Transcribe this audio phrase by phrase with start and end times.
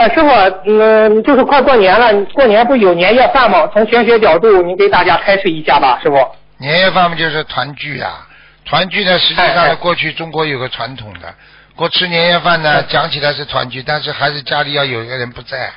[0.00, 0.30] 呃，师傅，
[0.64, 3.68] 嗯，就是快过年了，过年不有年夜饭吗？
[3.70, 6.16] 从玄学角度，您给大家开示一下吧，师傅。
[6.56, 8.26] 年夜饭不就是团聚啊，
[8.64, 11.34] 团聚呢，实际上呢，过去中国有个传统的，
[11.76, 15.70] 过吃年夜饭呢，讲起来是团聚，但是还是家里要有一个人不在。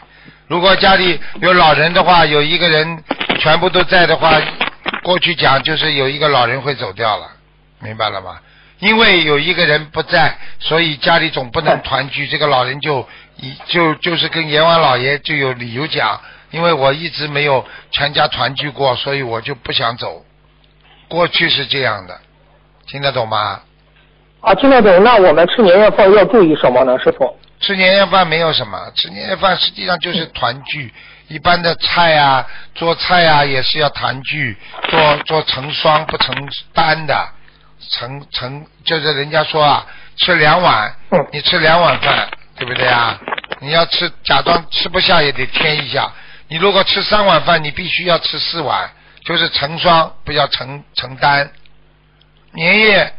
[0.47, 3.03] 如果家里有老人的话，有一个人
[3.39, 4.41] 全部都在的话，
[5.03, 7.27] 过去讲就是有一个老人会走掉了，
[7.81, 8.37] 明白了吗？
[8.83, 13.07] 因为有一个人不在，所以家里总不能团聚，这个老人就
[13.37, 16.19] 一就就是跟阎王老爷就有理由讲，
[16.51, 20.25] 因为我一直没有全家团聚过，所以我就不想走。
[21.07, 22.19] 过去是这样的，
[22.85, 23.61] 听得懂吗？
[24.41, 25.01] 啊，听得懂。
[25.01, 27.39] 那我们吃年夜饭要注意什么呢，师傅？
[27.61, 30.93] 吃年夜饭没有什么，吃年夜饭实际上就是团聚。
[31.29, 32.45] 一般的菜啊，
[32.75, 34.57] 做菜啊也是要团聚，
[34.89, 36.35] 做做成双不成
[36.73, 37.29] 单的，
[37.93, 39.85] 成成就是人家说啊，
[40.17, 40.93] 吃两碗，
[41.31, 43.19] 你吃两碗饭，对不对啊？
[43.59, 46.11] 你要吃假装吃不下也得添一下。
[46.47, 48.89] 你如果吃三碗饭，你必须要吃四碗，
[49.23, 51.49] 就是成双，不要成成单。
[52.53, 53.13] 年夜。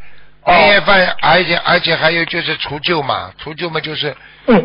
[0.46, 4.14] 年夜饭，而且而且还有就是除旧嘛，除旧嘛就是，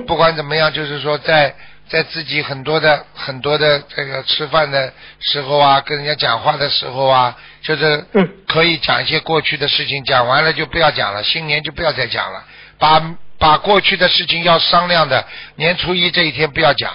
[0.06, 1.56] 不管怎么样，就是说在
[1.90, 8.06] 在自己很多的很多的这个吃饭的时候啊，跟人家讲话的时候啊，就是
[8.48, 12.44] 可以讲一些过去的事情，讲完了就不要讲了，新年就不要再讲了，
[12.78, 16.92] 把把过去的事情要商量的，年初一这一天不要讲，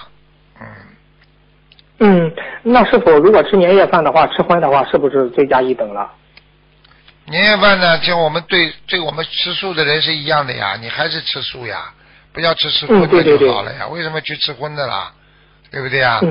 [0.61, 0.67] 嗯。
[1.98, 6.11] 嗯，那是否如果吃年夜饭的话，吃荤的话，是不是罪加一等了？
[7.27, 11.92] 年夜饭呢，就我们对对我们吃素的人是一样的呀，你还是吃素呀，
[12.34, 15.12] 不要吃吃荤的就好了呀，为什么去吃荤的啦？
[15.70, 16.18] 对不对呀？
[16.22, 16.28] 嗯